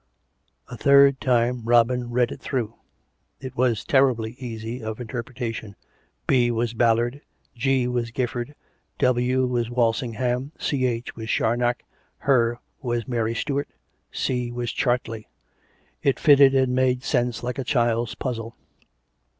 A 0.67 0.75
third 0.75 1.19
time 1.21 1.61
Robin 1.63 2.09
read 2.09 2.31
it 2.31 2.41
through. 2.41 2.73
It 3.39 3.55
was 3.55 3.85
terribly 3.85 4.31
easy 4.39 4.81
of 4.83 4.99
interpretation." 4.99 5.75
B." 6.31 6.49
was 6.49 6.73
Ballard;" 6.73 7.21
G." 7.63 7.87
was 7.87 8.09
Gifford;" 8.09 8.55
W." 8.97 9.45
was 9.45 9.69
Walsingham;" 9.69 10.53
Ch." 10.57 10.73
was 11.15 11.27
Charnoc;" 11.27 11.81
Her" 12.27 12.59
was 12.81 13.07
Mary 13.07 13.35
Stuart;" 13.35 13.69
C." 14.25 14.51
was 14.51 14.71
Chartley. 14.71 15.27
It 16.01 16.19
fitted 16.19 16.55
and 16.55 16.73
made 16.73 17.03
sense 17.03 17.43
like 17.43 17.59
a 17.59 17.63
child's 17.63 18.15
puzzle. 18.15 18.55